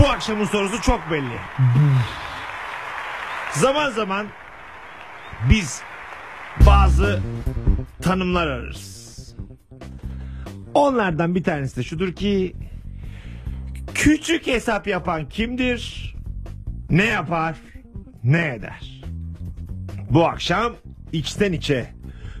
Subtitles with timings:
[0.00, 1.38] Bu akşamın sorusu çok belli.
[3.52, 4.26] zaman zaman
[5.50, 5.82] biz
[6.66, 7.22] bazı
[8.02, 9.00] tanımlar ararız.
[10.74, 12.56] Onlardan bir tanesi de şudur ki
[13.94, 16.14] küçük hesap yapan kimdir?
[16.90, 17.56] Ne yapar?
[18.24, 19.02] Ne eder?
[20.10, 20.72] Bu akşam
[21.12, 21.94] içten içe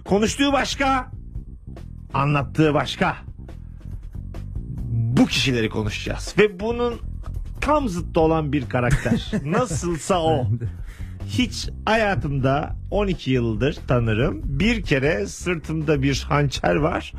[0.04, 1.10] konuştuğu başka,
[2.14, 3.16] anlattığı başka.
[4.90, 7.09] Bu kişileri konuşacağız ve bunun
[7.60, 9.32] tam zıttı olan bir karakter.
[9.44, 10.46] Nasılsa o.
[11.26, 14.40] Hiç hayatımda 12 yıldır tanırım.
[14.44, 17.12] Bir kere sırtımda bir hançer var.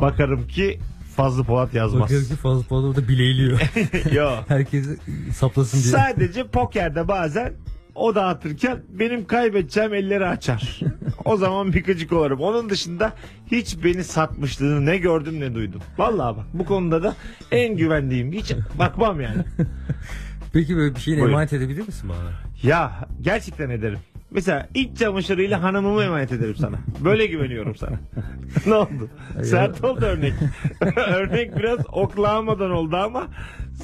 [0.00, 0.80] Bakarım ki
[1.16, 2.02] Fazlı Polat yazmaz.
[2.02, 3.60] Bakıyorum ki fazla fazla orada bileyliyor.
[4.12, 4.44] Yok.
[4.48, 4.86] Herkes
[5.34, 5.92] saplasın diye.
[5.92, 7.52] Sadece pokerde bazen
[7.94, 10.80] o dağıtırken benim kaybedeceğim elleri açar.
[11.24, 12.40] O zaman bir gıcık olurum.
[12.40, 13.12] Onun dışında
[13.50, 15.80] hiç beni satmışlığını ne gördüm ne duydum.
[15.98, 17.14] Vallahi bak bu konuda da
[17.50, 19.42] en güvendiğim hiç bakmam yani.
[20.52, 21.28] Peki böyle bir Buyurun.
[21.28, 22.30] emanet edebilir misin bana?
[22.62, 23.98] Ya gerçekten ederim.
[24.30, 26.76] Mesela iç çamaşırıyla hanımımı emanet ederim sana.
[27.04, 28.00] Böyle güveniyorum sana.
[28.66, 29.10] ne oldu?
[29.42, 30.32] Sert oldu örnek.
[30.96, 33.26] örnek biraz oklamadan oldu ama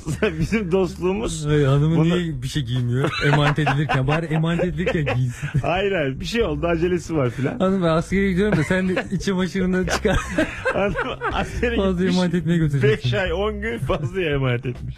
[0.41, 3.11] bizim dostluğumuz Ay, hanımın Bunu- niye bir şey giymiyor?
[3.27, 4.07] Emanet edilirken.
[4.07, 5.49] Bari emanet edilirken giysin.
[5.63, 7.59] hayır hayır bir şey oldu acelesi var filan.
[7.59, 10.17] Hanım ben askere gidiyorum da sen de iç çamaşırını çıkar.
[10.73, 10.95] Hanım
[11.33, 12.15] askere Fazla gitmiş.
[12.17, 13.13] emanet etmeye götüreceksin.
[13.13, 14.97] 5 ay 10 gün fazla emanet etmiş.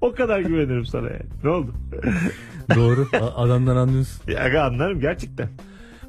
[0.00, 1.26] o kadar güvenirim sana yani.
[1.44, 1.74] Ne oldu?
[2.74, 3.08] Doğru.
[3.36, 4.22] Adamdan anlıyorsun.
[4.30, 5.48] Ya anlarım gerçekten.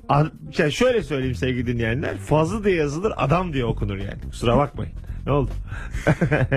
[0.09, 2.17] A- şey, şöyle söyleyeyim sevgili dinleyenler.
[2.17, 4.21] Fazla diye yazılır adam diye okunur yani.
[4.29, 4.93] Kusura bakmayın.
[5.25, 5.51] Ne oldu?